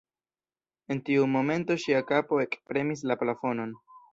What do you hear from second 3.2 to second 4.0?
plafonon.